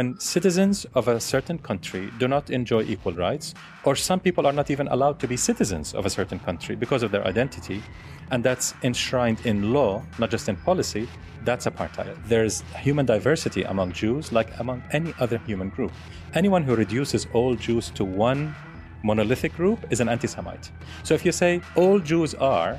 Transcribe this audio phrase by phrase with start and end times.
[0.00, 3.52] when citizens of a certain country do not enjoy equal rights,
[3.84, 7.02] or some people are not even allowed to be citizens of a certain country because
[7.02, 7.82] of their identity,
[8.30, 11.06] and that's enshrined in law, not just in policy,
[11.44, 12.16] that's apartheid.
[12.26, 15.92] There's human diversity among Jews like among any other human group.
[16.32, 18.54] Anyone who reduces all Jews to one
[19.02, 20.70] monolithic group is an anti Semite.
[21.02, 22.78] So if you say all Jews are,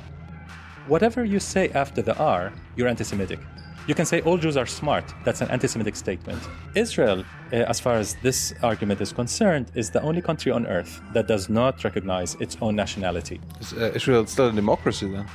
[0.88, 3.38] whatever you say after the are, you're anti Semitic.
[3.88, 5.04] You can say all Jews are smart.
[5.24, 6.40] That's an anti Semitic statement.
[6.76, 11.00] Israel, uh, as far as this argument is concerned, is the only country on earth
[11.14, 13.40] that does not recognize its own nationality.
[13.60, 15.26] Is uh, Israel still a democracy then?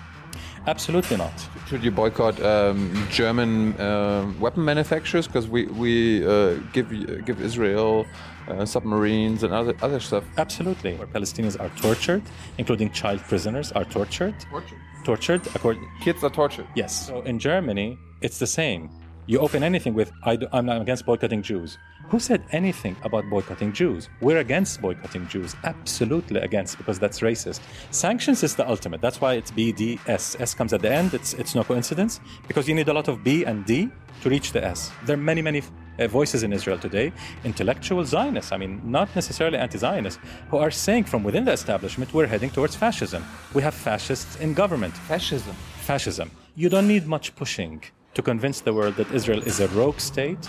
[0.66, 1.34] Absolutely not.
[1.68, 6.90] Should you boycott um, German uh, weapon manufacturers because we we uh, give
[7.26, 8.06] give Israel
[8.48, 10.24] uh, submarines and other other stuff?
[10.38, 10.96] Absolutely.
[10.96, 12.24] Where Palestinians are tortured,
[12.58, 14.36] including child prisoners, are tortured.
[14.50, 14.80] Tortured.
[15.08, 15.48] Tortured.
[15.56, 15.88] According.
[16.02, 16.68] Kids are tortured.
[16.76, 17.08] Yes.
[17.08, 18.90] So in Germany, it's the same.
[19.30, 21.78] You open anything with I am not against boycotting Jews.
[22.08, 24.08] Who said anything about boycotting Jews?
[24.22, 27.60] We're against boycotting Jews, absolutely against, because that's racist.
[27.92, 29.02] Sanctions is the ultimate.
[29.02, 30.38] That's why it's B, D, S.
[30.40, 31.14] S comes at the end.
[31.14, 33.90] It's it's no coincidence because you need a lot of B and D
[34.22, 34.92] to reach the S.
[35.06, 35.62] There are many many
[36.00, 37.12] uh, voices in Israel today,
[37.44, 38.54] intellectual Zionists.
[38.54, 42.78] I mean, not necessarily anti-Zionists, who are saying from within the establishment we're heading towards
[42.78, 43.26] fascism.
[43.54, 44.96] We have fascists in government.
[44.96, 45.56] Fascism.
[45.82, 46.32] Fascism.
[46.56, 47.84] You don't need much pushing
[48.18, 50.44] to convince the world that Israel is a rogue state,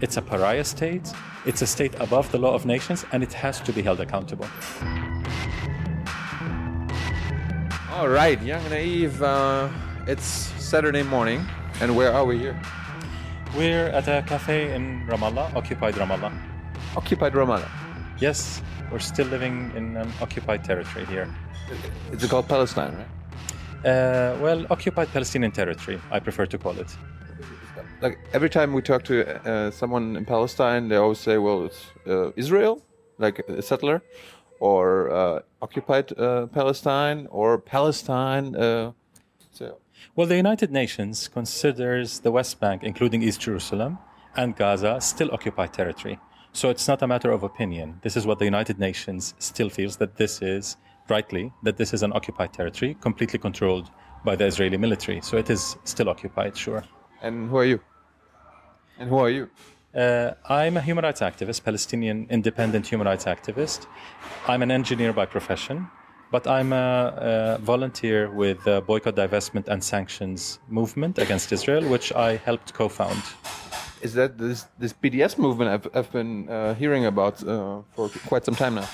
[0.00, 1.06] it's a pariah state,
[1.44, 4.48] it's a state above the law of nations, and it has to be held accountable.
[7.92, 9.68] All right, Young Naive, uh,
[10.06, 10.24] it's
[10.72, 11.44] Saturday morning,
[11.82, 12.58] and where are we here?
[13.54, 16.32] We're at a cafe in Ramallah, occupied Ramallah.
[16.96, 17.70] Occupied Ramallah.
[18.18, 21.28] Yes, we're still living in an occupied territory here.
[22.12, 23.19] It's called Palestine, right?
[23.84, 26.96] Uh, well, occupied Palestinian territory, I prefer to call it.
[28.02, 29.14] Like every time we talk to
[29.48, 32.82] uh, someone in Palestine, they always say, "Well, it's uh, Israel,
[33.18, 34.02] like a settler,
[34.58, 38.92] or uh, occupied uh, Palestine, or Palestine." Uh,
[39.50, 39.78] so,
[40.16, 43.98] Well, the United Nations considers the West Bank, including East Jerusalem
[44.36, 46.18] and Gaza, still occupied territory.
[46.52, 48.00] So it's not a matter of opinion.
[48.02, 50.76] This is what the United Nations still feels that this is,
[51.10, 53.90] rightly, that this is an occupied territory, completely controlled
[54.24, 55.20] by the Israeli military.
[55.20, 56.84] So it is still occupied, sure.
[57.22, 57.80] and who are you?
[58.98, 59.50] And who are you?
[59.94, 63.86] Uh, I'm a human rights activist, Palestinian independent human rights activist.
[64.46, 65.88] I'm an engineer by profession,
[66.30, 72.12] but I'm a, a volunteer with the Boycott, Divestment, and Sanctions movement against Israel, which
[72.12, 73.22] I helped co found.
[74.00, 78.44] Is that this this BDS movement I've, I've been uh, hearing about uh, for quite
[78.44, 78.88] some time now?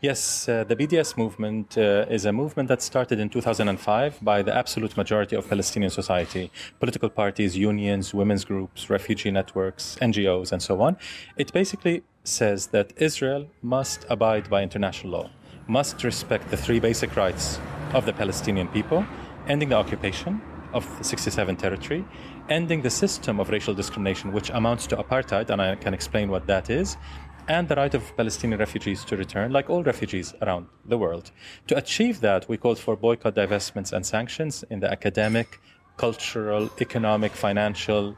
[0.00, 4.54] Yes, uh, the BDS movement uh, is a movement that started in 2005 by the
[4.54, 10.80] absolute majority of Palestinian society, political parties, unions, women's groups, refugee networks, NGOs, and so
[10.80, 10.96] on.
[11.36, 15.30] It basically says that Israel must abide by international law,
[15.66, 17.58] must respect the three basic rights
[17.94, 19.04] of the Palestinian people,
[19.46, 20.40] ending the occupation
[20.72, 22.04] of the 67 territory,
[22.48, 26.46] ending the system of racial discrimination, which amounts to apartheid, and I can explain what
[26.46, 26.96] that is,
[27.48, 31.30] and the right of Palestinian refugees to return, like all refugees around the world.
[31.68, 35.60] To achieve that, we called for boycott, divestments, and sanctions in the academic,
[35.96, 38.14] cultural, economic, financial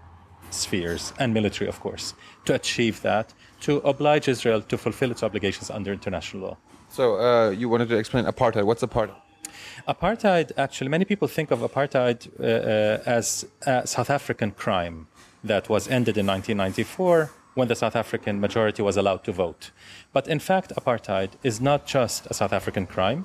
[0.51, 2.15] spheres, and military, of course.
[2.47, 6.57] To achieve that, to oblige Israel to fulfill its obligations under international law.
[6.89, 8.65] So uh, you wanted to explain apartheid.
[8.65, 9.15] What's apartheid?
[9.87, 15.07] Apartheid, actually, many people think of apartheid uh, uh, as a South African crime
[15.45, 19.71] that was ended in 1994 when the South African majority was allowed to vote.
[20.13, 23.25] But in fact, apartheid is not just a South African crime.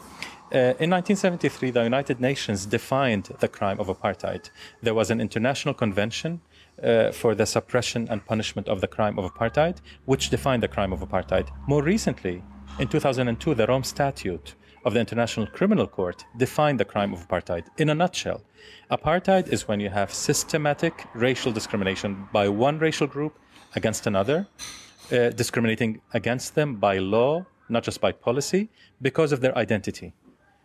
[0.54, 4.50] Uh, in 1973, the United Nations defined the crime of apartheid.
[4.82, 6.42] There was an international convention
[6.84, 10.94] uh, for the suppression and punishment of the crime of apartheid, which defined the crime
[10.94, 11.50] of apartheid.
[11.68, 12.44] More recently,
[12.80, 14.56] in 2002, the Rome Statute
[14.86, 17.66] of the International Criminal Court defined the crime of apartheid.
[17.78, 18.42] In a nutshell,
[18.92, 23.40] apartheid is when you have systematic racial discrimination by one racial group
[23.76, 24.48] against another,
[25.12, 28.70] uh, discriminating against them by law, not just by policy,
[29.02, 30.14] because of their identity.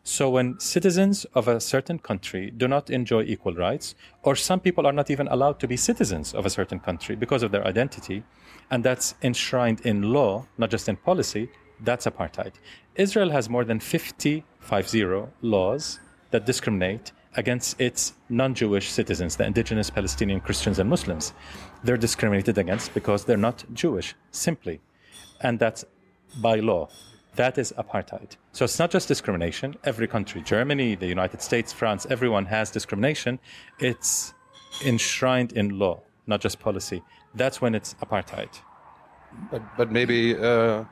[0.02, 4.86] So when citizens of a certain country do not enjoy equal rights, or some people
[4.86, 8.22] are not even allowed to be citizens of a certain country because of their identity,
[8.70, 11.50] and that's enshrined in law, not just in policy,
[11.82, 12.54] that's apartheid.
[12.94, 15.04] Israel has more than 50, 50
[15.42, 21.32] laws that discriminate against its non Jewish citizens, the indigenous Palestinian Christians and Muslims.
[21.84, 24.80] They're discriminated against because they're not Jewish, simply.
[25.40, 25.84] And that's
[26.42, 26.88] by law.
[27.36, 28.36] That is apartheid.
[28.52, 29.76] So it's not just discrimination.
[29.84, 33.38] Every country, Germany, the United States, France, everyone has discrimination.
[33.78, 34.34] It's
[34.84, 37.02] enshrined in law, not just policy.
[37.34, 38.50] That's when it's apartheid.
[39.50, 40.84] But but maybe uh,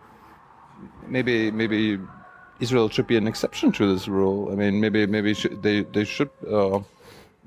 [1.09, 1.99] maybe maybe
[2.61, 4.51] Israel should be an exception to this rule.
[4.53, 5.33] I mean, maybe maybe
[5.63, 6.77] they they should uh,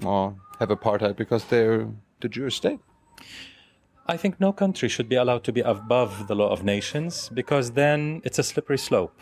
[0.05, 1.87] uh, have apartheid because they're
[2.21, 2.79] the Jewish state.
[4.07, 7.71] I think no country should be allowed to be above the law of nations because
[7.71, 9.21] then it's a slippery slope.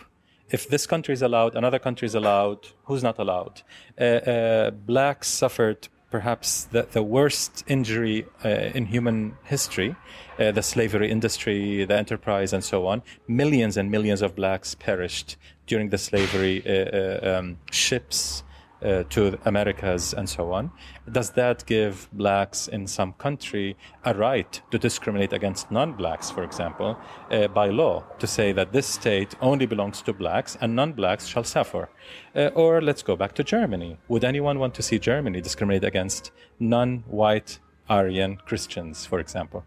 [0.49, 3.61] If this country is allowed, another country is allowed, who's not allowed?
[3.99, 9.95] Uh, uh, blacks suffered perhaps the, the worst injury uh, in human history
[10.39, 13.03] uh, the slavery industry, the enterprise, and so on.
[13.27, 15.37] Millions and millions of blacks perished
[15.69, 18.43] during the slavery uh, uh um, ships.
[18.81, 20.71] Uh, to Americas and so on.
[21.11, 23.75] Does that give blacks in some country
[24.05, 26.97] a right to discriminate against non blacks, for example,
[27.29, 31.27] uh, by law, to say that this state only belongs to blacks and non blacks
[31.27, 31.89] shall suffer?
[32.33, 33.97] Uh, or let's go back to Germany.
[34.07, 39.65] Would anyone want to see Germany discriminate against non white Aryan Christians, for example?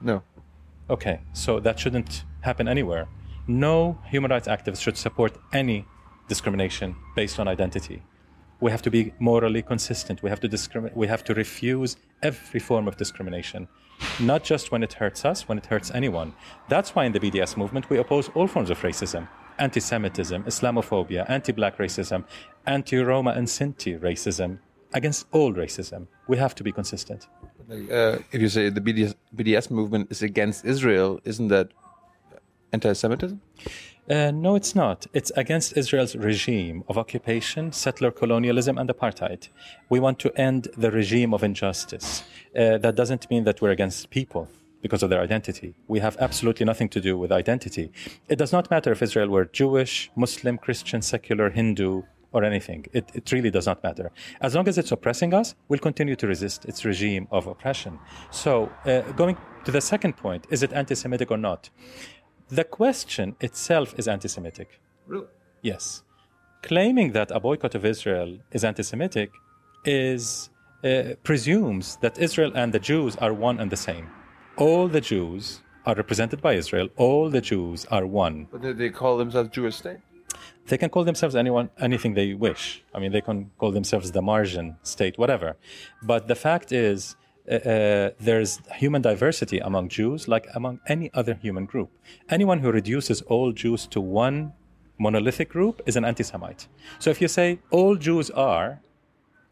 [0.00, 0.22] No.
[0.88, 3.06] Okay, so that shouldn't happen anywhere.
[3.50, 5.84] No human rights activist should support any
[6.28, 8.00] discrimination based on identity.
[8.60, 10.22] We have to be morally consistent.
[10.22, 10.96] We have to discriminate.
[10.96, 13.66] We have to refuse every form of discrimination,
[14.20, 16.32] not just when it hurts us, when it hurts anyone.
[16.68, 19.26] That's why in the BDS movement we oppose all forms of racism,
[19.58, 22.24] anti-Semitism, Islamophobia, anti-black racism,
[22.66, 24.60] anti-Roma and Sinti racism,
[24.92, 26.06] against all racism.
[26.28, 27.26] We have to be consistent.
[27.68, 31.70] Uh, if you say the BDS, BDS movement is against Israel, isn't that
[32.72, 33.40] anti-Semitism?
[34.08, 35.06] Uh, no, it's not.
[35.12, 39.48] It's against Israel's regime of occupation, settler colonialism, and apartheid.
[39.88, 42.24] We want to end the regime of injustice.
[42.56, 44.48] Uh, that doesn't mean that we're against people
[44.82, 45.74] because of their identity.
[45.86, 47.92] We have absolutely nothing to do with identity.
[48.28, 52.02] It does not matter if Israel were Jewish, Muslim, Christian, secular, Hindu,
[52.32, 52.86] or anything.
[52.92, 54.10] It, it really does not matter.
[54.40, 57.98] As long as it's oppressing us, we'll continue to resist its regime of oppression.
[58.30, 61.70] So, uh, going to the second point, is it anti Semitic or not?
[62.50, 64.80] The question itself is anti Semitic.
[65.06, 65.26] Really?
[65.62, 66.02] Yes.
[66.62, 69.30] Claiming that a boycott of Israel is anti Semitic
[69.84, 70.50] is.
[70.82, 74.08] Uh, presumes that Israel and the Jews are one and the same.
[74.56, 76.88] All the Jews are represented by Israel.
[76.96, 78.48] All the Jews are one.
[78.50, 79.98] But they call themselves Jewish state?
[80.70, 82.82] they can call themselves anyone anything they wish.
[82.94, 85.56] I mean, they can call themselves the margin state, whatever.
[86.02, 87.16] But the fact is,
[87.50, 91.90] uh, uh, there's human diversity among Jews, like among any other human group.
[92.28, 94.52] Anyone who reduces all Jews to one
[94.98, 96.68] monolithic group is an anti-Semite.
[96.98, 98.80] So if you say all Jews are,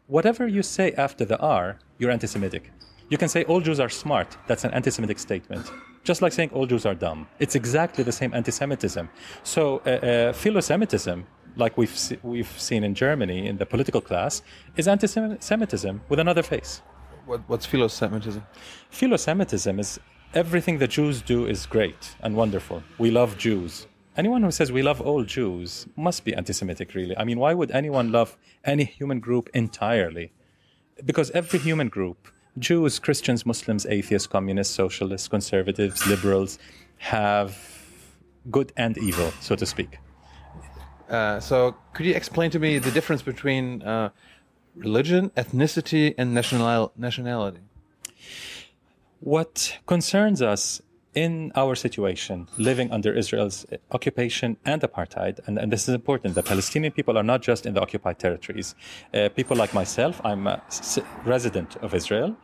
[0.07, 2.71] whatever you say after the are, you're anti-Semitic.
[3.09, 4.37] You can say all Jews are smart.
[4.47, 5.69] That's an anti-Semitic statement
[6.03, 7.27] just like saying all Jews are dumb.
[7.39, 9.09] It's exactly the same anti-Semitism.
[9.43, 11.25] So uh, uh, philo-Semitism,
[11.55, 14.41] like we've se- we've seen in Germany in the political class,
[14.75, 16.81] is anti-Semitism with another face.
[17.25, 18.43] What, what's philo-Semitism?
[18.89, 19.99] Philo-Semitism is
[20.33, 22.83] everything the Jews do is great and wonderful.
[22.97, 23.87] We love Jews.
[24.17, 27.17] Anyone who says we love all Jews must be anti-Semitic, really.
[27.17, 30.31] I mean, why would anyone love any human group entirely?
[31.05, 32.27] Because every human group
[32.57, 36.59] Jews, Christians, Muslims, atheists, communists, socialists, conservatives, liberals
[36.97, 37.57] have
[38.51, 39.99] good and evil, so to speak.
[41.09, 44.09] Uh, so, could you explain to me the difference between uh,
[44.79, 47.59] religion, ethnicity, and national nationality?
[49.19, 50.81] What concerns us
[51.15, 56.43] in our situation, living under Israel's occupation and apartheid, and, and, this is important, the
[56.43, 58.75] Palestinian people are not just in the occupied territories.
[59.13, 60.61] Uh, people like myself, I'm a
[61.25, 62.37] resident of Israel,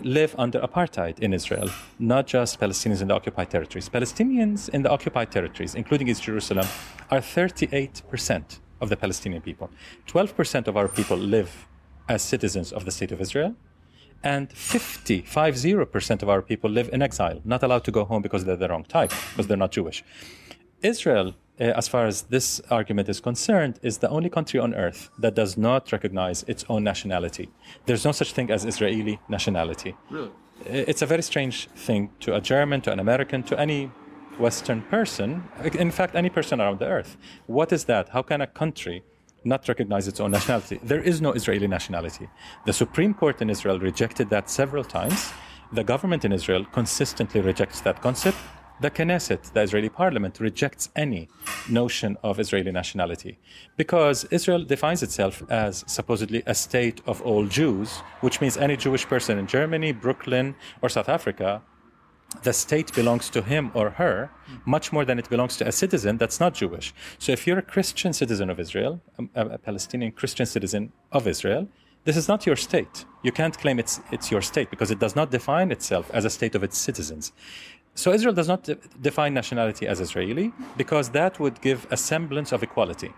[0.00, 3.88] live under apartheid in Israel, not just Palestinians in the occupied territories.
[3.88, 6.66] Palestinians in the occupied territories, including East Jerusalem,
[7.10, 9.70] are 38% of the Palestinian people.
[10.06, 11.68] 12% of our people live
[12.08, 13.54] as citizens of the state of Israel
[14.24, 18.44] and 50, 50% of our people live in exile, not allowed to go home because
[18.44, 20.04] they're the wrong type, because they're not Jewish.
[20.82, 25.10] Israel, uh, as far as this argument is concerned, is the only country on earth
[25.18, 27.48] that does not recognize its own nationality.
[27.86, 29.96] There's no such thing as Israeli nationality.
[30.10, 30.30] Really?
[30.64, 33.90] It's a very strange thing to a German, to an American, to any
[34.38, 35.42] Western person,
[35.74, 37.16] in fact, any person around the earth.
[37.46, 38.10] What is that?
[38.10, 39.02] How can a country
[39.44, 40.80] not recognize its own nationality.
[40.82, 42.28] There is no Israeli nationality.
[42.66, 45.32] The Supreme Court in Israel rejected that several times.
[45.72, 48.38] The government in Israel consistently rejects that concept.
[48.80, 51.28] The Knesset, the Israeli parliament, rejects any
[51.68, 53.38] notion of Israeli nationality
[53.76, 59.06] because Israel defines itself as supposedly a state of all Jews, which means any Jewish
[59.06, 61.62] person in Germany, Brooklyn, or South Africa
[62.42, 64.30] the state belongs to him or her
[64.64, 66.94] much more than it belongs to a citizen that's not Jewish.
[67.18, 71.26] So if you're a Christian citizen of Israel, um, a, a, Palestinian Christian citizen of
[71.26, 71.68] Israel,
[72.04, 73.04] this is not your state.
[73.22, 76.30] You can't claim it's, it's your state because it does not define itself as a
[76.30, 77.32] state of its citizens.
[77.94, 82.50] So Israel does not de- define nationality as Israeli because that would give a semblance
[82.52, 83.12] of equality.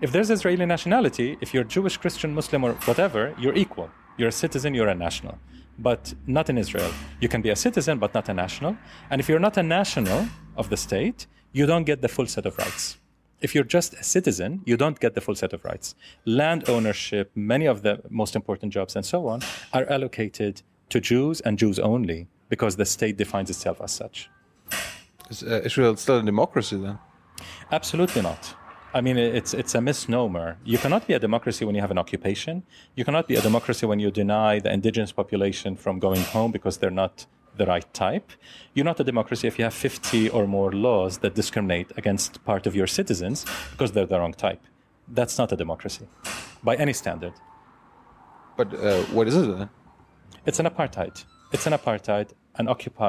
[0.00, 3.90] If there's Israeli nationality, if you're Jewish, Christian, Muslim, or whatever, you're equal.
[4.16, 5.38] You're a citizen, you're a national.
[5.78, 6.92] But not in Israel.
[7.20, 8.76] You can be a citizen, but not a national.
[9.10, 12.46] And if you're not a national of the state, you don't get the full set
[12.46, 12.98] of rights.
[13.40, 15.94] If you're just a citizen, you don't get the full set of rights.
[16.24, 19.42] Land ownership, many of the most important jobs, and so on,
[19.72, 24.28] are allocated to Jews and Jews only because the state defines itself as such.
[25.30, 26.98] Is uh, Israel still a democracy then?
[27.70, 28.54] Absolutely not.
[28.98, 30.56] I mean, it's it's a misnomer.
[30.64, 32.64] You cannot be a democracy when you have an occupation.
[32.96, 36.78] You cannot be a democracy when you deny the indigenous population from going home because
[36.78, 37.26] they're not
[37.58, 38.28] the right type.
[38.74, 42.66] You're not a democracy if you have 50 or more laws that discriminate against part
[42.66, 44.62] of your citizens because they're the wrong type.
[45.06, 46.08] That's not a democracy
[46.64, 47.34] by any standard.
[48.56, 49.68] But uh, what is it?
[50.44, 51.24] It's an apartheid.
[51.52, 52.68] It's an apartheid, an,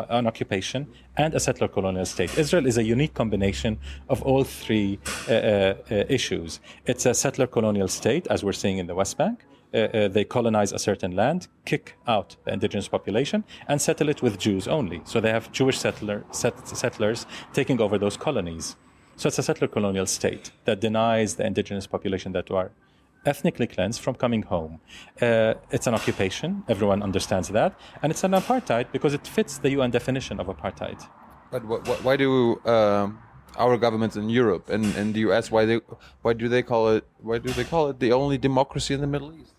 [0.10, 0.88] an occupation,
[1.18, 2.38] and a settler colonial state.
[2.38, 3.78] Israel is a unique combination
[4.08, 6.60] of all three uh, uh, uh, issues.
[6.86, 9.46] It's a settler colonial state, as we're seeing in the West Bank.
[9.72, 14.22] Uh, uh, they colonize a certain land, kick out the indigenous population, and settle it
[14.22, 15.02] with Jews only.
[15.06, 18.76] So they have Jewish settler, set, settlers taking over those colonies.
[19.16, 22.72] So it's a settler colonial state that denies the indigenous population that are
[23.26, 24.80] ethnically cleansed from coming home.
[25.22, 29.72] Uh, it's an occupation, everyone understands that, and it's an apartheid because it fits the
[29.72, 31.00] UN definition of apartheid.
[31.52, 32.30] But wh wh why do
[32.66, 33.20] um,
[33.58, 35.80] our governments in Europe and, and the US why they
[36.22, 39.08] why do they call it why do they call it the only democracy in the
[39.08, 39.56] Middle East?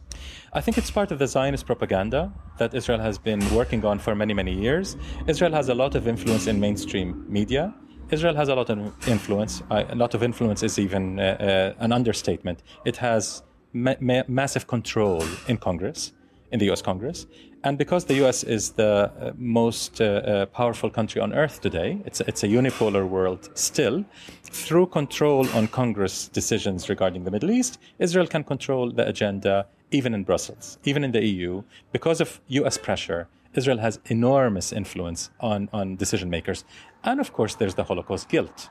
[0.53, 4.15] I think it's part of the Zionist propaganda that Israel has been working on for
[4.15, 4.97] many, many years.
[5.29, 7.73] Israel has a lot of influence in mainstream media.
[8.11, 9.63] Israel has a lot of influence.
[9.71, 12.65] a lot of influence is even uh, uh, an understatement.
[12.85, 16.13] It has ma- ma- massive control in Congress,
[16.53, 17.27] in the US Congress.
[17.63, 22.01] And because the US is the uh, most uh, uh, powerful country on earth today,
[22.07, 24.05] it's, it's a unipolar world still,
[24.45, 30.15] through control on Congress decisions regarding the Middle East, Israel can control the agenda even
[30.15, 31.63] in Brussels, even in the EU.
[31.93, 36.65] Because of US pressure, Israel has enormous influence on, on decision makers.
[37.05, 38.71] And of course, there's the Holocaust guilt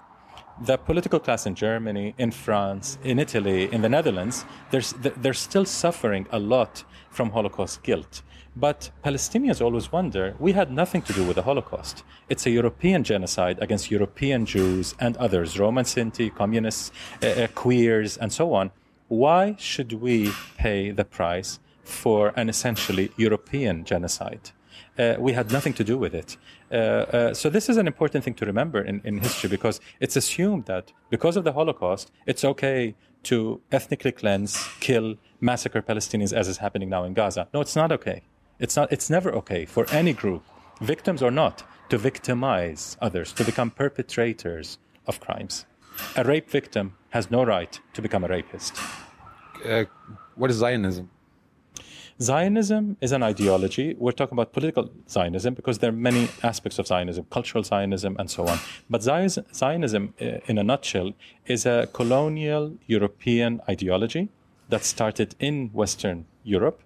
[0.62, 4.82] the political class in Germany, in France, in Italy, in the Netherlands, they're
[5.22, 8.22] they're still suffering a lot from Holocaust guilt.
[8.56, 12.04] But Palestinians always wonder we had nothing to do with the Holocaust.
[12.30, 16.92] It's a European genocide against European Jews and others, Roman Sinti, communists,
[17.24, 18.72] uh, queers, and so on.
[19.08, 24.52] Why should we pay the price for an essentially European genocide?
[24.98, 26.38] Uh, we had nothing to do with it.
[26.72, 30.16] Uh, uh, so this is an important thing to remember in, in history because it's
[30.16, 36.48] assumed that because of the Holocaust, it's okay to ethnically cleanse, kill, massacre Palestinians as
[36.48, 37.48] is happening now in Gaza.
[37.54, 38.22] No, it's not okay.
[38.60, 38.92] It's not.
[38.92, 40.44] It's never okay for any group,
[40.82, 45.66] victims or not, to victimize others, to become perpetrators of crimes.
[46.16, 48.76] A rape victim has no right to become a rapist.
[49.66, 49.86] Uh,
[50.36, 51.10] what is Zionism?
[52.22, 53.96] Zionism is an ideology.
[53.98, 58.30] We're talking about political Zionism because there are many aspects of Zionism, cultural Zionism, and
[58.30, 58.60] so on.
[58.90, 61.14] But Zionism, uh, in a nutshell,
[61.46, 64.28] is a colonial European ideology
[64.68, 66.82] that started in Western Europe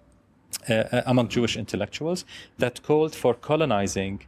[0.68, 2.24] uh among Jewish intellectuals
[2.58, 4.20] that called for colonizing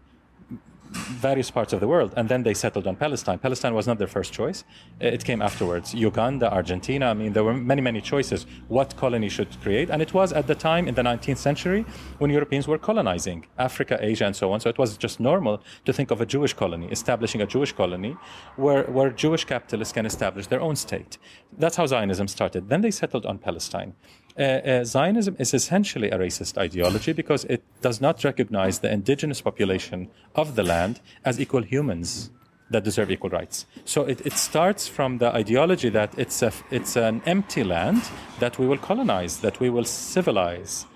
[1.21, 3.38] various parts of the world, and then they settled on Palestine.
[3.38, 4.65] Palestine was not their first choice;
[5.03, 5.95] uh, it came afterwards.
[5.95, 7.07] Uganda, Argentina.
[7.07, 10.47] I mean, there were many, many choices what colony should create, and it was at
[10.47, 11.85] the time in the 19th century
[12.19, 14.61] when Europeans were colonizing Africa, Asia, and so on.
[14.61, 18.17] So it was just normal to think of a Jewish colony, establishing a Jewish colony,
[18.57, 21.19] where where Jewish capitalists can establish their own state.
[21.59, 22.69] That's how Zionism started.
[22.69, 23.95] Then they settled on Palestine.
[24.38, 29.40] Uh, uh, Zionism is essentially a racist ideology because it does not recognize the indigenous
[29.40, 32.31] population of the land as equal humans
[32.71, 33.64] that deserve equal rights.
[33.85, 38.02] So it, it starts from the ideology that it's, a, it's an empty land
[38.40, 40.87] that we will colonize, that we will civilize,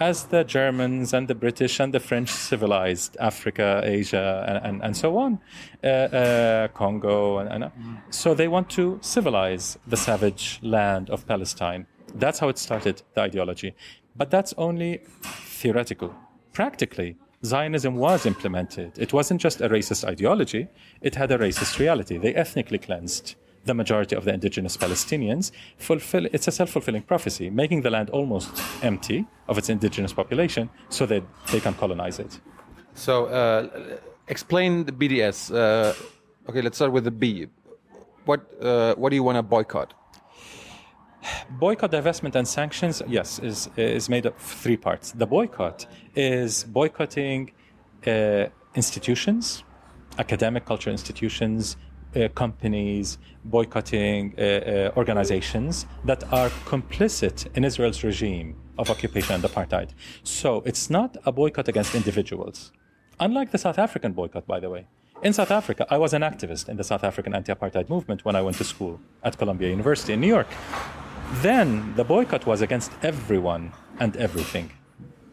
[0.00, 4.96] as the Germans and the British and the French civilized Africa, Asia, and, and, and
[4.96, 5.40] so on,
[5.82, 7.38] uh, uh, Congo.
[7.38, 7.72] And, and.
[8.10, 11.86] So they want to civilize the savage land of Palestine.
[12.14, 13.74] That's how it started, the ideology.
[14.16, 16.14] But that's only theoretical.
[16.52, 18.98] Practically, Zionism was implemented.
[18.98, 20.68] It wasn't just a racist ideology,
[21.00, 22.18] it had a racist reality.
[22.18, 25.52] They ethnically cleansed the majority of the indigenous Palestinians.
[25.76, 28.50] Fulfill, it's a self fulfilling prophecy, making the land almost
[28.82, 31.22] empty of its indigenous population so that
[31.52, 32.40] they can colonize it.
[32.94, 35.54] So, uh, explain the BDS.
[35.54, 35.94] Uh,
[36.48, 37.46] okay, let's start with the B.
[38.24, 39.94] What, uh, what do you want to boycott?
[41.50, 45.12] Boycott, divestment, and sanctions, yes, is, is made up of three parts.
[45.12, 47.52] The boycott is boycotting
[48.06, 49.64] uh, institutions,
[50.18, 51.76] academic culture institutions,
[52.16, 59.44] uh, companies, boycotting uh, uh, organizations that are complicit in Israel's regime of occupation and
[59.44, 59.90] apartheid.
[60.22, 62.72] So it's not a boycott against individuals.
[63.20, 64.86] Unlike the South African boycott, by the way.
[65.20, 68.36] In South Africa, I was an activist in the South African anti apartheid movement when
[68.36, 70.46] I went to school at Columbia University in New York.
[71.34, 74.72] Then the boycott was against everyone and everything.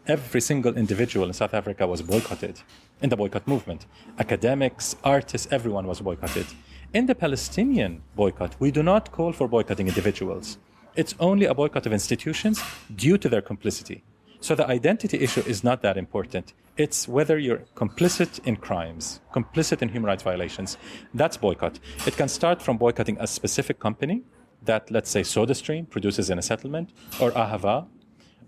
[0.07, 2.59] Every single individual in South Africa was boycotted
[3.01, 3.85] in the boycott movement.
[4.19, 6.45] Academics, artists, everyone was boycotted.
[6.93, 10.57] In the Palestinian boycott, we do not call for boycotting individuals.
[10.95, 12.61] It's only a boycott of institutions
[12.95, 14.03] due to their complicity.
[14.41, 16.53] So the identity issue is not that important.
[16.77, 20.77] It's whether you're complicit in crimes, complicit in human rights violations.
[21.13, 21.79] That's boycott.
[22.05, 24.23] It can start from boycotting a specific company
[24.65, 26.91] that, let's say, SodaStream produces in a settlement,
[27.21, 27.87] or Ahava,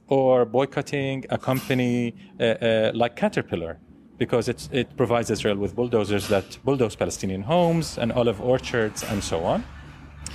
[0.08, 3.80] or boycotting a company uh, uh, like Caterpillar
[4.18, 9.44] because it provides Israel with bulldozers that bulldoze Palestinian homes and olive orchards and so
[9.44, 9.64] on.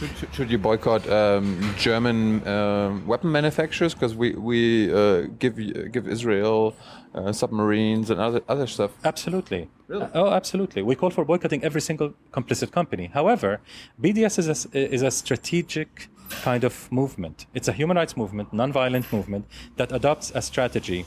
[0.02, 5.54] Should, should you boycott um, German uh, weapon manufacturers because we we uh, give
[5.92, 6.74] give Israel
[7.14, 8.90] uh, submarines and other other stuff?
[9.04, 9.68] Absolutely.
[9.86, 10.08] Really?
[10.14, 10.82] oh, absolutely.
[10.82, 13.10] We call for boycotting every single complicit company.
[13.14, 13.60] However,
[14.00, 16.08] BDS is a, is a strategic
[16.42, 17.46] kind of movement.
[17.54, 19.44] It's a human rights movement, non-violent movement
[19.76, 21.04] that adopts a strategy.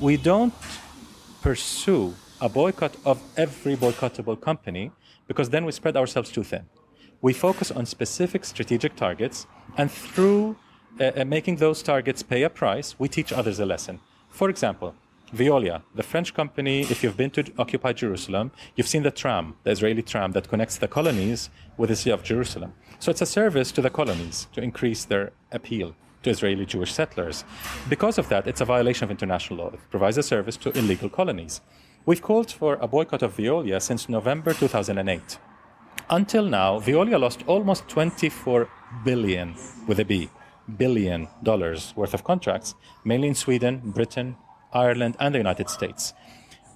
[0.00, 0.54] We don't
[1.42, 4.92] pursue a boycott of every boycottable company
[5.26, 6.66] because then we spread ourselves too thin
[7.22, 9.46] we focus on specific strategic targets,
[9.76, 10.56] and through
[11.00, 14.00] uh, uh, making those targets pay a price, we teach others a lesson.
[14.30, 14.94] For example,
[15.34, 19.70] Veolia, the French company, if you've been to occupied Jerusalem, you've seen the tram, the
[19.70, 22.74] Israeli tram that connects the colonies with the city of Jerusalem.
[23.00, 27.44] So it's a service to the colonies to increase their appeal to Israeli Jewish settlers.
[27.88, 29.70] Because of that, it's a violation of international law.
[29.70, 31.60] It provides a service to illegal colonies.
[32.04, 35.38] We've called for a boycott of Veolia since November 2008.
[36.08, 38.68] Until now, Veolia lost almost 24
[39.04, 39.56] billion,
[39.88, 40.30] with a B,
[40.76, 44.36] billion dollars worth of contracts, mainly in Sweden, Britain,
[44.72, 46.14] Ireland, and the United States.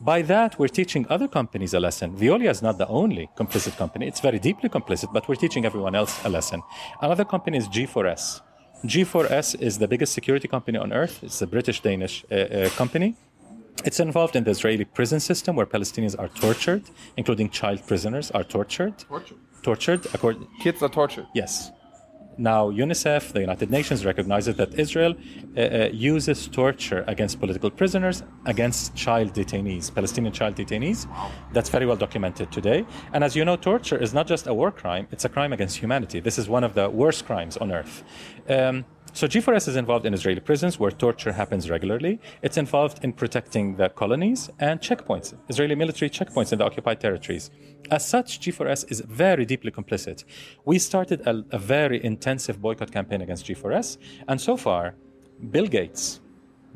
[0.01, 2.17] By that, we're teaching other companies a lesson.
[2.17, 4.09] Veolia is not the only complicit company.
[4.09, 6.63] It's very deeply complicit, but we're teaching everyone else a lesson.
[7.01, 8.41] Another company is G4S.
[8.85, 11.23] G4S is the biggest security company on earth.
[11.23, 13.15] It's a British Danish uh, uh, company.
[13.85, 16.83] It's involved in the Israeli prison system where Palestinians are tortured,
[17.17, 18.99] including child prisoners are tortured.
[18.99, 19.39] Tortured.
[19.63, 20.07] Tortured.
[20.15, 21.27] According, Kids are tortured.
[21.35, 21.71] Yes.
[22.39, 28.23] Now, UNICEF, the United Nations, recognizes that Israel uh, uh, uses torture against political prisoners,
[28.47, 31.07] against child detainees, Palestinian child detainees.
[31.53, 32.87] That's very well documented today.
[33.13, 35.77] And as you know, torture is not just a war crime, it's a crime against
[35.77, 36.21] humanity.
[36.21, 38.05] This is one of the worst crimes on earth.
[38.49, 42.21] Um, so G4S is involved in Israeli prisons where torture happens regularly.
[42.43, 47.51] It's involved in protecting the colonies and checkpoints, Israeli military checkpoints in the occupied territories.
[47.91, 50.25] As such, G4S is very deeply complicit.
[50.65, 54.95] We started a, a very intensive boycott campaign against G4S, and so far,
[55.51, 56.21] Bill Gates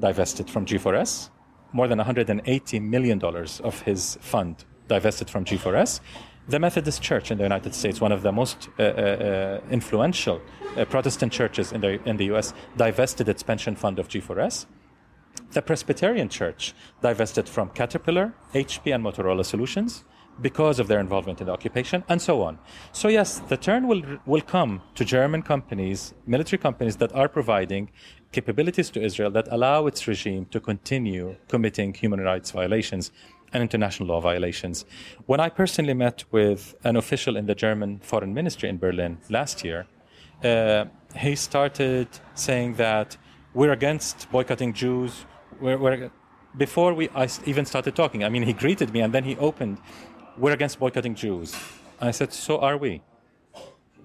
[0.01, 1.31] divested from G4S,
[1.73, 6.01] more than $180 million of his fund divested from G4S.
[6.49, 10.42] The Methodist Church in the United States, one of the most uh, uh, uh influential
[10.77, 14.66] uh, Protestant churches in the, in the US, divested its pension fund of G4S.
[15.53, 20.05] The Presbyterian Church divested from Caterpillar, HP, and Motorola Solutions
[20.40, 22.59] because of their involvement in the occupation, and so on.
[22.92, 27.90] So yes, the turn will will come to German companies, military companies that are providing
[28.33, 33.12] capabilities to Israel that allow its regime to continue committing human rights violations
[33.55, 34.85] and international law violations.
[35.27, 39.64] When I personally met with an official in the German Foreign Ministry in Berlin last
[39.64, 39.87] year,
[40.43, 40.85] uh,
[41.17, 43.17] he started saying that
[43.55, 45.25] we're against boycotting Jews.
[45.61, 46.11] We're, we're,
[46.57, 49.79] before we I even started talking, I mean, he greeted me and then he opened,
[50.37, 51.55] "We're against boycotting Jews."
[52.01, 53.03] I said, "So are we."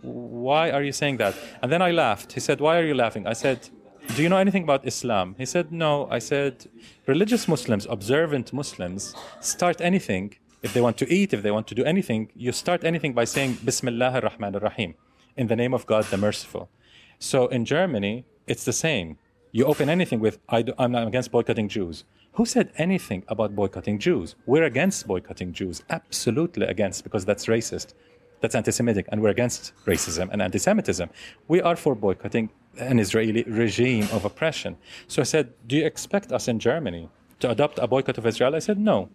[0.02, 1.36] Why are you saying that?
[1.62, 2.34] And then I laughed.
[2.34, 3.70] He said, "Why are you laughing?" I said,
[4.15, 5.36] do you know anything about Islam?
[5.38, 6.08] He said, No.
[6.10, 6.67] I said,
[7.06, 10.36] Religious Muslims, observant Muslims, start anything.
[10.62, 13.24] If they want to eat, if they want to do anything, you start anything by
[13.24, 14.95] saying Bismillah ar-Rahman ar-Rahim,
[15.38, 16.69] in the name of God the Merciful.
[17.17, 19.17] So in Germany, it's the same.
[19.52, 22.04] You open anything with, I am against boycotting Jews.
[22.34, 24.36] Who said anything about boycotting Jews?
[24.45, 27.93] We're against boycotting Jews, absolutely against, because that's racist.
[28.41, 31.10] That's anti Semitic, and we're against racism and anti Semitism.
[31.48, 34.78] We are for boycotting an Israeli regime of oppression.
[35.08, 38.56] So I said, Do you expect us in Germany to adopt a boycott of Israel?
[38.56, 39.10] I said, No,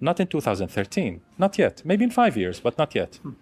[0.00, 1.20] not in 2013.
[1.38, 1.82] Not yet.
[1.84, 3.16] Maybe in five years, but not yet.
[3.22, 3.32] Hmm.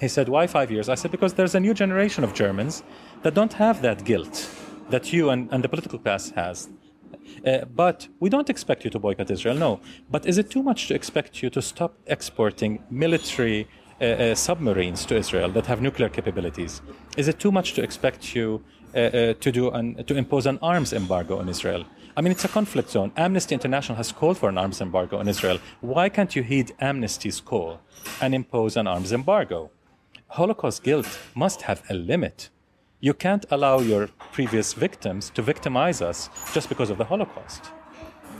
[0.00, 0.88] He said, Why five years?
[0.88, 2.82] I said, Because there's a new generation of Germans
[3.22, 4.48] that don't have that guilt
[4.90, 6.68] that you and, and the political class has.
[7.44, 9.80] Uh, but we don't expect you to boycott Israel, no.
[10.10, 13.68] But is it too much to expect you to stop exporting military
[14.00, 16.82] uh, uh, submarines to Israel that have nuclear capabilities?
[17.16, 18.62] Is it too much to expect you
[18.96, 21.84] to do an, to impose an arms embargo on Israel?
[22.16, 23.12] I mean, it's a conflict zone.
[23.16, 25.58] Amnesty International has called for an arms embargo on Israel.
[25.82, 27.80] Why can't you heed Amnesty's call
[28.22, 29.70] and impose an arms embargo?
[30.28, 32.48] Holocaust guilt must have a limit.
[33.00, 37.70] You can't allow your previous victims to victimize us just because of the Holocaust.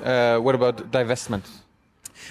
[0.02, 1.46] Uh, what about divestment?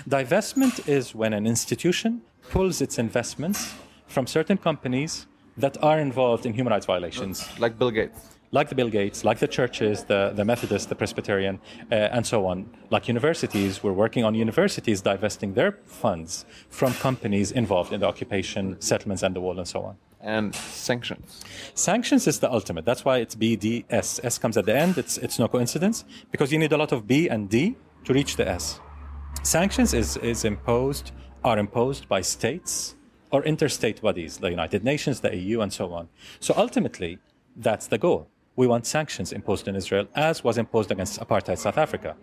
[0.09, 3.75] Divestment is when an institution pulls its investments
[4.07, 7.47] from certain companies that are involved in human rights violations.
[7.59, 8.19] Like Bill Gates.
[8.51, 11.59] Like the Bill Gates, like the churches, the, the Methodist, the Presbyterian,
[11.91, 12.69] uh, and so on.
[12.89, 18.79] Like universities, we're working on universities divesting their funds from companies involved in the occupation,
[18.79, 19.97] settlements, and the wall, and so on.
[20.21, 21.43] And sanctions.
[21.73, 22.85] Sanctions is the ultimate.
[22.85, 24.23] That's why it's BDS.
[24.23, 24.97] S comes at the end.
[24.97, 28.35] It's, it's no coincidence because you need a lot of B and D to reach
[28.35, 28.79] the S.
[29.43, 31.11] Sanctions is, is imposed,
[31.43, 32.94] are imposed by states
[33.35, 36.07] or interstate bodies, the United Nations, the EU, and so on.
[36.39, 37.19] So ultimately,
[37.67, 38.21] that's the goal.
[38.55, 42.15] We want sanctions imposed on Israel, as was imposed against apartheid South Africa.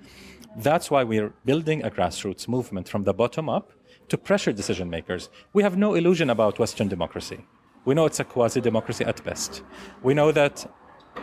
[0.57, 3.67] That's why we're building a grassroots movement from the bottom up
[4.09, 5.29] to pressure decision makers.
[5.53, 7.41] We have no illusion about Western democracy.
[7.85, 9.63] We know it's a quasi democracy at best.
[10.03, 10.57] We know that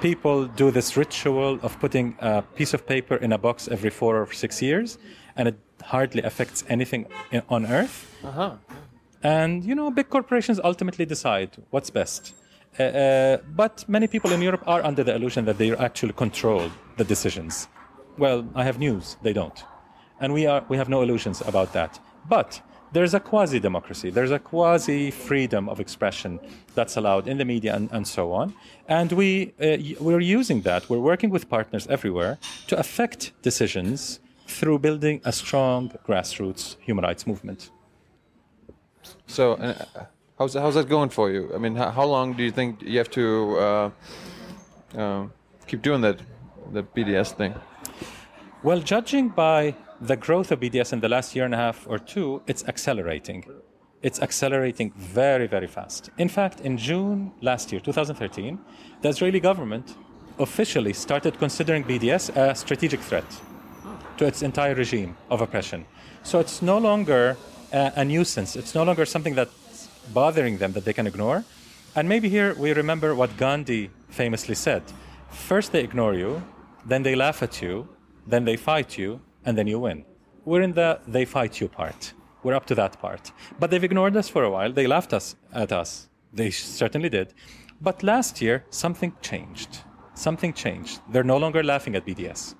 [0.02, 4.21] people do this ritual of putting a piece of paper in a box every four
[4.21, 4.99] or six years,
[5.36, 7.08] and it hardly affects anything
[7.49, 7.97] on earth.
[8.23, 8.52] Uh-huh.
[9.24, 12.34] And, you know, big corporations ultimately decide what's best.
[12.80, 16.70] Uh, uh, but many people in Europe are under the illusion that they actually control
[16.98, 17.68] the decisions.
[18.18, 19.64] Well, I have news, they don't.
[20.22, 22.00] And we, are, we have no illusions about that.
[22.28, 26.40] But there's a quasi democracy, there's a quasi freedom of expression
[26.74, 28.54] that's allowed in the media and, and so on.
[28.88, 30.90] And we, uh, we're using that.
[30.90, 37.28] We're working with partners everywhere to affect decisions through building a strong grassroots human rights
[37.28, 37.72] movement.
[39.30, 39.86] So, uh,
[40.39, 41.52] how's how's that going for you?
[41.54, 43.89] I mean, how, how long do you think you have to uh,
[44.98, 45.28] uh,
[45.68, 46.20] keep doing that,
[46.74, 47.54] the BDS thing?
[48.63, 52.00] Well, judging by the growth of BDS in the last year and a half or
[52.00, 53.46] two, it's accelerating.
[54.02, 56.10] It's accelerating very, very fast.
[56.18, 58.58] In fact, in June last year, 2013,
[59.02, 59.96] the Israeli government
[60.39, 63.26] officially started considering BDS a strategic threat
[64.18, 65.86] to its entire regime of oppression.
[66.24, 67.38] So it's no longer
[67.72, 68.56] a, nuisance.
[68.56, 71.44] It's no longer something that's bothering them that they can ignore.
[71.96, 74.84] And maybe here we remember what Gandhi famously said
[75.32, 76.42] first they ignore you,
[76.86, 77.88] then they laugh at you,
[78.26, 80.06] then they fight you, and then you win.
[80.46, 82.14] We're in the they fight you part.
[82.44, 83.32] We're up to that part.
[83.60, 84.72] But they've ignored us for a while.
[84.72, 86.10] They laughed us at us.
[86.34, 87.34] They certainly did.
[87.82, 89.80] But last year, something changed.
[90.14, 91.02] Something changed.
[91.10, 92.56] They're no longer laughing at BDS.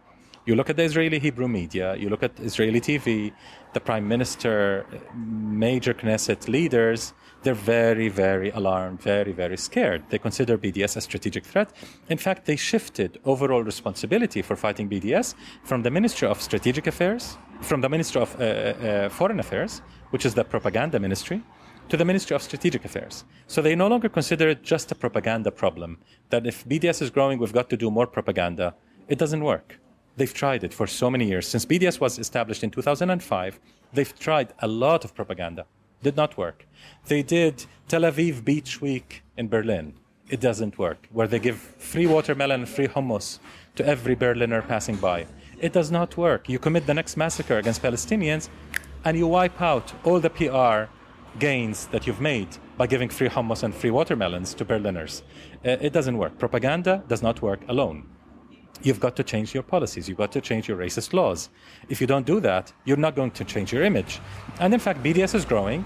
[0.46, 3.32] You look at the Israeli Hebrew media, you look at Israeli TV,
[3.74, 10.04] the prime minister, major Knesset leaders, they're very, very alarmed, very, very scared.
[10.10, 11.72] They consider BDS a strategic threat.
[12.10, 17.38] In fact, they shifted overall responsibility for fighting BDS from the Ministry of Strategic Affairs,
[17.62, 21.42] from the Ministry of uh, uh, Foreign Affairs, which is the propaganda ministry,
[21.90, 23.24] to the Ministry of Strategic Affairs.
[23.48, 25.98] So they no longer consider it just a propaganda problem,
[26.30, 28.76] that if BDS is growing, we've got to do more propaganda.
[29.08, 29.80] It doesn't work.
[30.18, 31.48] They've tried it for so many years.
[31.48, 33.60] Since BDS was established in 2005,
[33.94, 35.66] they've tried a lot of propaganda.
[36.02, 36.66] Did not work.
[37.08, 39.94] They did Tel Aviv Beach Week in Berlin.
[40.30, 41.08] It doesn't work.
[41.12, 43.40] Where they give free watermelon and free hummus
[43.76, 45.26] to every Berliner passing by.
[45.60, 46.48] It does not work.
[46.48, 48.50] You commit the next massacre against Palestinians
[49.04, 50.92] and you wipe out all the PR
[51.38, 55.22] gains that you've made by giving free hummus and free watermelons to Berliners.
[55.66, 56.38] Uh, it doesn't work.
[56.38, 58.08] Propaganda does not work alone.
[58.82, 60.08] You've got to change your policies.
[60.08, 61.50] You've got to change your racist laws.
[61.90, 64.20] If you don't do that, you're not going to change your image.
[64.60, 65.84] And in fact, BDS is growing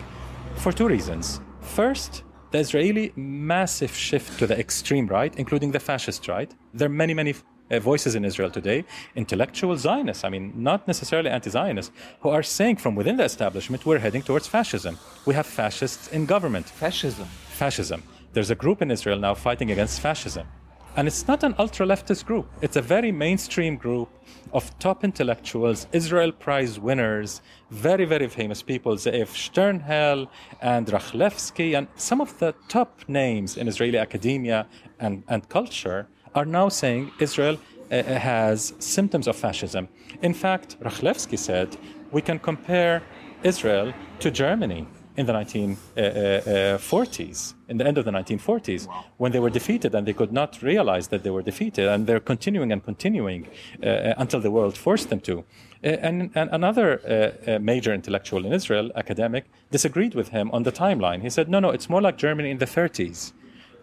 [0.55, 1.39] for two reasons.
[1.61, 6.53] First, the Israeli massive shift to the extreme right, including the fascist right.
[6.73, 7.33] There are many, many
[7.71, 12.43] uh, voices in Israel today, intellectual Zionists, I mean, not necessarily anti Zionists, who are
[12.43, 14.99] saying from within the establishment, we're heading towards fascism.
[15.25, 16.67] We have fascists in government.
[16.67, 17.27] Fascism.
[17.49, 18.03] Fascism.
[18.33, 20.47] There's a group in Israel now fighting against fascism.
[20.95, 24.09] And it's not an ultra leftist group, it's a very mainstream group
[24.53, 30.27] of top intellectuals, Israel Prize winners, very, very famous people, Ze'ev Sternhell
[30.61, 34.67] and Rachlevsky, and some of the top names in Israeli academia
[34.99, 37.57] and, and culture are now saying Israel
[37.91, 39.87] uh, has symptoms of fascism.
[40.21, 41.75] In fact, Rachlevsky said
[42.11, 43.01] we can compare
[43.41, 49.49] Israel to Germany in the 1940s, in the end of the 1940s, when they were
[49.49, 53.47] defeated and they could not realize that they were defeated, and they're continuing and continuing
[53.83, 55.43] uh, until the world forced them to.
[55.83, 60.71] Uh, and, and, another uh, major intellectual in Israel, academic, disagreed with him on the
[60.71, 61.21] timeline.
[61.21, 63.33] He said, no, no, it's more like Germany in the 30s,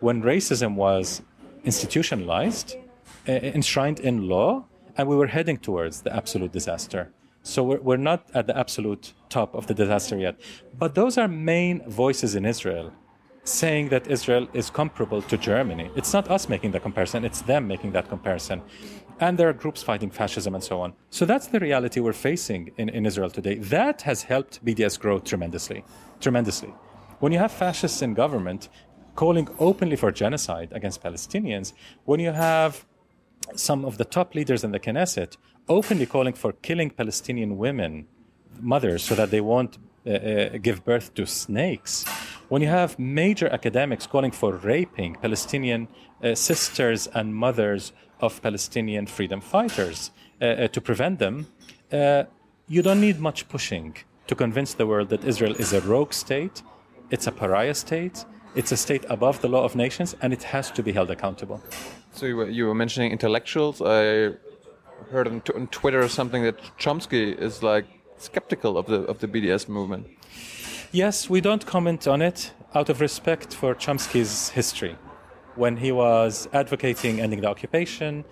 [0.00, 1.22] when racism was
[1.64, 2.74] institutionalized,
[3.28, 4.64] uh, enshrined in law,
[4.96, 7.12] and we were heading towards the absolute disaster.
[7.42, 10.38] So we're, we're not at the absolute top of the disaster yet.
[10.78, 12.92] But those are main voices in Israel
[13.44, 15.90] saying that Israel is comparable to Germany.
[15.96, 18.62] It's not us making the comparison, it's them making that comparison.
[19.18, 20.94] And there are groups fighting fascism and so on.
[21.10, 23.56] So that's the reality we're facing in, in Israel today.
[23.56, 25.84] That has helped BDS grow tremendously.
[26.20, 26.72] Tremendously.
[27.18, 28.68] When you have fascists in government
[29.14, 31.74] calling openly for genocide against Palestinians,
[32.04, 32.86] when you have
[33.54, 35.36] some of the top leaders in the Knesset
[35.68, 38.06] openly calling for killing Palestinian women,
[38.60, 42.04] mothers, so that they won't uh, uh, give birth to snakes.
[42.48, 45.88] When you have major academics calling for raping Palestinian
[46.22, 51.46] uh, sisters and mothers of Palestinian freedom fighters uh, uh, to prevent them,
[51.92, 52.24] uh,
[52.66, 53.96] you don't need much pushing
[54.26, 56.62] to convince the world that Israel is a rogue state,
[57.10, 60.70] it's a pariah state, it's a state above the law of nations, and it has
[60.72, 61.60] to be held accountable.
[62.12, 63.80] So you were, you were mentioning intellectuals.
[63.80, 64.30] I
[65.10, 69.28] heard on, on Twitter or something that Chomsky is like skeptical of the of the
[69.28, 70.06] BDS movement.
[70.92, 74.96] Yes, we don't comment on it out of respect for Chomsky's history.
[75.56, 78.24] When he was advocating ending the occupation,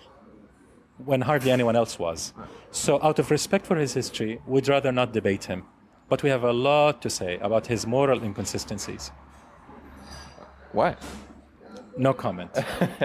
[1.05, 2.33] when hardly anyone else was.
[2.71, 5.63] So, out of respect for his history, we'd rather not debate him.
[6.07, 9.11] But we have a lot to say about his moral inconsistencies.
[10.71, 10.95] Why?
[11.99, 12.49] No comment.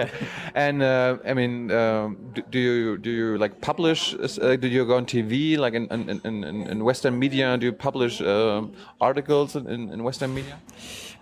[0.55, 4.13] and uh, I mean, um, do, do, you do you like publish?
[4.13, 7.57] Uh, do you go on TV like in in, in, in Western media?
[7.57, 10.57] Do you publish um, articles in, in Western media?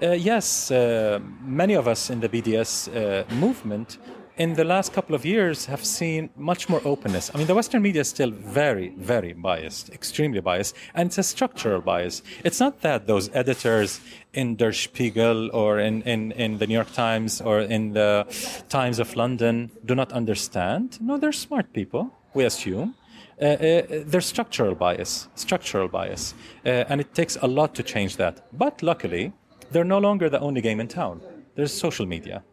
[0.04, 3.98] Uh, yes, uh, many of us in the BDS uh, movement
[4.38, 7.30] in the last couple of years have seen much more openness.
[7.34, 11.24] I mean, the Western media is still very, very biased, extremely biased, and it's a
[11.24, 12.24] structural bias.
[12.44, 14.00] It's not that those editors
[14.34, 18.26] in Der Spiegel or in, in, in the New York Times or in the
[18.70, 21.00] Times of London do not understand.
[21.00, 22.96] No, they're smart people, we assume.
[23.42, 26.34] Uh, uh, there's structural bias, structural bias,
[26.66, 28.48] uh, and it takes a lot to change that.
[28.54, 29.34] But luckily,
[29.72, 31.22] they're no longer the only game in town.
[31.56, 32.44] There's social media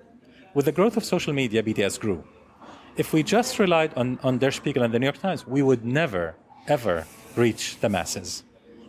[0.54, 2.24] with the growth of social media, BDS grew.
[2.96, 5.84] If we just relied on, on Der Spiegel and the New York Times, we would
[5.84, 6.34] never,
[6.66, 8.44] ever reach the masses.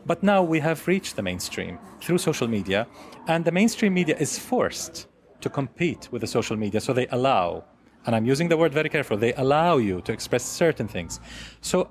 [0.05, 2.87] But now we have reached the mainstream through social media,
[3.27, 5.07] and the mainstream media is forced
[5.41, 6.81] to compete with the social media.
[6.81, 7.63] So they allow,
[8.05, 11.19] and I'm using the word very carefully, they allow you to express certain things.
[11.61, 11.89] So,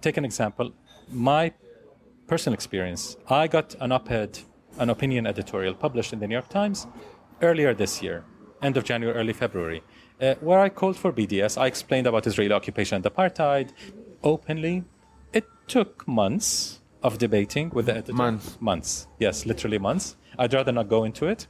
[0.00, 0.72] take an example.
[1.08, 1.52] My
[2.26, 4.40] personal experience I got an op ed,
[4.78, 6.88] an opinion editorial published in the New York Times
[7.40, 8.24] earlier this year
[8.66, 9.80] end of January, early February,
[10.20, 11.56] uh, where I called for BDS.
[11.64, 13.68] I explained about Israeli occupation and apartheid
[14.22, 14.84] openly.
[15.32, 18.12] It took months of debating with the editor.
[18.12, 18.58] Months.
[18.60, 19.06] Months.
[19.18, 20.16] Yes, literally months.
[20.38, 21.46] I'd rather not go into it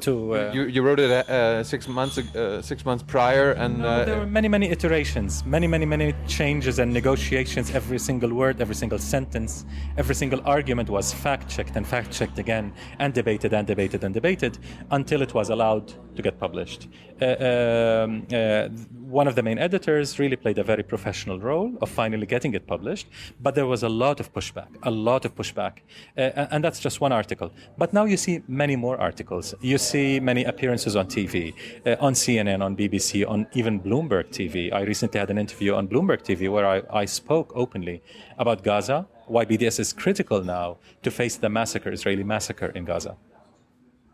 [0.00, 0.34] to.
[0.34, 4.18] Uh, you, you wrote it uh, six months uh, six months prior, and no, there
[4.18, 7.70] were many many iterations, many many many changes and negotiations.
[7.70, 9.64] Every single word, every single sentence,
[9.96, 14.14] every single argument was fact checked and fact checked again, and debated and debated and
[14.14, 14.58] debated
[14.90, 16.88] until it was allowed to get published.
[17.20, 18.68] Uh, um, uh,
[19.16, 22.66] one of the main editors really played a very professional role of finally getting it
[22.66, 23.06] published,
[23.40, 25.74] but there was a lot of pushback, a lot of pushback,
[26.18, 27.50] uh, and that's just one article.
[27.78, 29.54] But now you see many more articles.
[29.62, 31.54] You see many appearances on TV,
[31.86, 34.70] uh, on CNN, on BBC, on even Bloomberg TV.
[34.70, 38.02] I recently had an interview on Bloomberg TV where I, I spoke openly
[38.36, 43.16] about Gaza, why BDS is critical now to face the massacre, Israeli massacre in Gaza.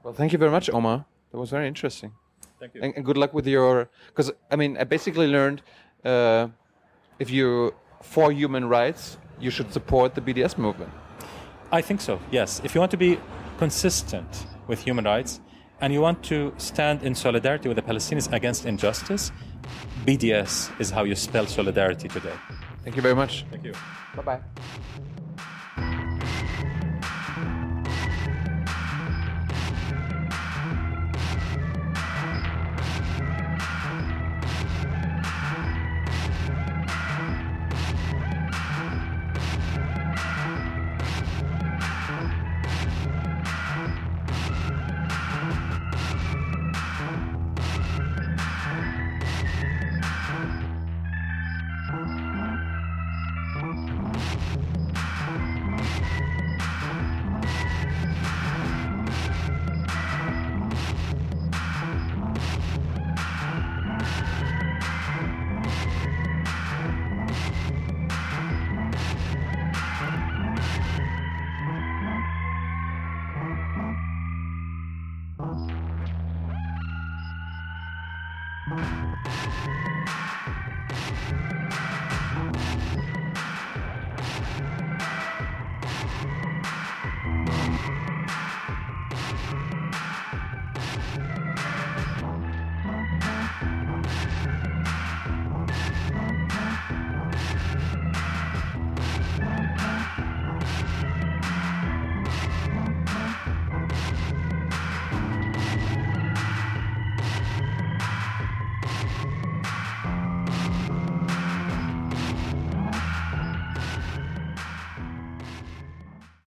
[0.04, 1.06] Well, thank you very much, Omar.
[1.32, 2.12] That was very interesting.
[2.62, 2.82] Thank you.
[2.82, 3.90] And, and good luck with your.
[4.06, 5.62] Because I mean, I basically learned
[6.04, 6.46] uh,
[7.18, 10.92] if you for human rights, you should support the BDS movement.
[11.72, 12.20] I think so.
[12.30, 12.60] Yes.
[12.62, 13.18] If you want to be
[13.58, 15.40] consistent with human rights
[15.80, 19.32] and you want to stand in solidarity with the Palestinians against injustice,
[20.06, 22.36] BDS is how you spell solidarity today.
[22.84, 23.44] Thank you very much.
[23.50, 23.72] Thank you.
[24.14, 24.40] Bye bye.